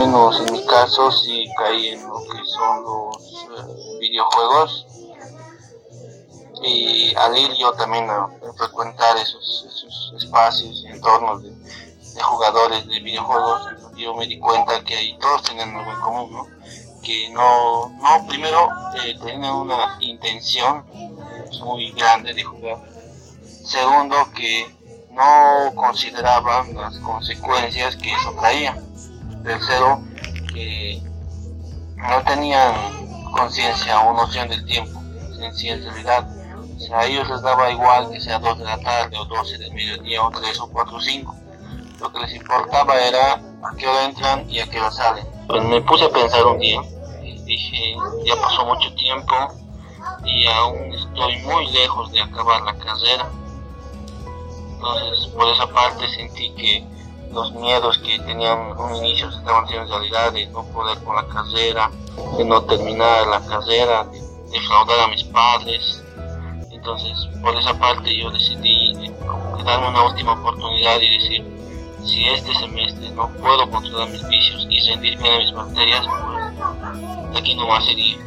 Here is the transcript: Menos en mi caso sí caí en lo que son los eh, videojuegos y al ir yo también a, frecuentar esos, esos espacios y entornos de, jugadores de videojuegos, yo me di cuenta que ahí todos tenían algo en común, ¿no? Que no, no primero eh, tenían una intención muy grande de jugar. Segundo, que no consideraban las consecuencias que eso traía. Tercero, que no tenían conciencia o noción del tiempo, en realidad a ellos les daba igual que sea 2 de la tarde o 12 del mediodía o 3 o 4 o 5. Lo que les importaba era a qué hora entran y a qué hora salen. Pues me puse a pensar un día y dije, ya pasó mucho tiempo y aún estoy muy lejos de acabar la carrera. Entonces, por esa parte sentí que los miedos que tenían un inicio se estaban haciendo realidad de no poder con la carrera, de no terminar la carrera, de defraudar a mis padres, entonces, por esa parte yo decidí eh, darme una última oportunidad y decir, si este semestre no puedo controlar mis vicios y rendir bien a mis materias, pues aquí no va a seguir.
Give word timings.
Menos 0.00 0.40
en 0.40 0.54
mi 0.54 0.64
caso 0.64 1.12
sí 1.12 1.46
caí 1.58 1.88
en 1.88 2.08
lo 2.08 2.22
que 2.22 2.42
son 2.46 2.82
los 2.84 3.16
eh, 3.18 3.98
videojuegos 4.00 4.86
y 6.62 7.14
al 7.16 7.36
ir 7.36 7.52
yo 7.58 7.70
también 7.72 8.08
a, 8.08 8.26
frecuentar 8.56 9.18
esos, 9.18 9.66
esos 9.68 10.14
espacios 10.16 10.84
y 10.84 10.86
entornos 10.86 11.42
de, 11.42 11.52
jugadores 12.22 12.86
de 12.88 12.98
videojuegos, 13.00 13.60
yo 13.94 14.14
me 14.14 14.26
di 14.26 14.38
cuenta 14.38 14.82
que 14.82 14.96
ahí 14.96 15.18
todos 15.18 15.42
tenían 15.42 15.76
algo 15.76 15.92
en 15.92 16.00
común, 16.00 16.32
¿no? 16.32 16.46
Que 17.02 17.28
no, 17.28 17.90
no 17.90 18.26
primero 18.26 18.70
eh, 19.04 19.14
tenían 19.22 19.54
una 19.54 19.98
intención 20.00 20.82
muy 21.62 21.92
grande 21.92 22.32
de 22.32 22.42
jugar. 22.42 22.78
Segundo, 23.66 24.16
que 24.34 24.66
no 25.10 25.74
consideraban 25.74 26.74
las 26.74 26.96
consecuencias 27.00 27.96
que 27.96 28.10
eso 28.10 28.32
traía. 28.40 28.82
Tercero, 29.42 30.02
que 30.52 31.02
no 31.96 32.22
tenían 32.24 32.74
conciencia 33.32 34.00
o 34.00 34.12
noción 34.14 34.48
del 34.48 34.64
tiempo, 34.64 35.00
en 35.68 35.84
realidad 35.84 36.28
a 36.94 37.06
ellos 37.06 37.28
les 37.28 37.42
daba 37.42 37.70
igual 37.70 38.10
que 38.10 38.20
sea 38.20 38.38
2 38.38 38.58
de 38.58 38.64
la 38.64 38.78
tarde 38.78 39.16
o 39.18 39.24
12 39.24 39.58
del 39.58 39.72
mediodía 39.72 40.22
o 40.22 40.30
3 40.30 40.60
o 40.60 40.70
4 40.70 40.96
o 40.96 41.00
5. 41.00 41.36
Lo 42.00 42.12
que 42.12 42.20
les 42.20 42.34
importaba 42.34 42.98
era 42.98 43.34
a 43.34 43.76
qué 43.76 43.86
hora 43.86 44.04
entran 44.06 44.48
y 44.50 44.60
a 44.60 44.66
qué 44.68 44.80
hora 44.80 44.90
salen. 44.90 45.26
Pues 45.46 45.62
me 45.64 45.80
puse 45.82 46.04
a 46.04 46.08
pensar 46.08 46.46
un 46.46 46.58
día 46.58 46.80
y 47.22 47.38
dije, 47.42 47.94
ya 48.24 48.34
pasó 48.40 48.64
mucho 48.64 48.92
tiempo 48.94 49.34
y 50.24 50.46
aún 50.46 50.94
estoy 50.94 51.36
muy 51.42 51.70
lejos 51.70 52.10
de 52.12 52.22
acabar 52.22 52.62
la 52.62 52.76
carrera. 52.78 53.30
Entonces, 54.72 55.26
por 55.34 55.48
esa 55.48 55.66
parte 55.66 56.08
sentí 56.08 56.50
que 56.54 56.84
los 57.32 57.52
miedos 57.52 57.98
que 57.98 58.18
tenían 58.20 58.78
un 58.78 58.96
inicio 58.96 59.30
se 59.30 59.38
estaban 59.38 59.64
haciendo 59.64 59.98
realidad 59.98 60.32
de 60.32 60.46
no 60.46 60.64
poder 60.66 60.98
con 61.04 61.16
la 61.16 61.26
carrera, 61.26 61.90
de 62.36 62.44
no 62.44 62.62
terminar 62.62 63.26
la 63.26 63.40
carrera, 63.40 64.04
de 64.04 64.20
defraudar 64.50 65.00
a 65.00 65.08
mis 65.08 65.24
padres, 65.24 66.02
entonces, 66.80 67.28
por 67.42 67.54
esa 67.56 67.78
parte 67.78 68.16
yo 68.16 68.30
decidí 68.30 68.92
eh, 69.04 69.12
darme 69.66 69.88
una 69.88 70.04
última 70.04 70.32
oportunidad 70.32 70.98
y 70.98 71.18
decir, 71.18 71.44
si 72.02 72.24
este 72.24 72.54
semestre 72.54 73.10
no 73.10 73.28
puedo 73.34 73.70
controlar 73.70 74.08
mis 74.08 74.26
vicios 74.28 74.66
y 74.70 74.80
rendir 74.88 75.18
bien 75.18 75.34
a 75.34 75.38
mis 75.38 75.52
materias, 75.52 76.06
pues 77.28 77.38
aquí 77.38 77.54
no 77.54 77.68
va 77.68 77.76
a 77.76 77.82
seguir. 77.82 78.18